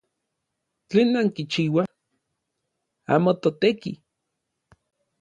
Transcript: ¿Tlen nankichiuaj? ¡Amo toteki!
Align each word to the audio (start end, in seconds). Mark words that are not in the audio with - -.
¿Tlen 0.89 1.07
nankichiuaj? 1.13 1.89
¡Amo 3.13 3.31
toteki! 3.41 3.91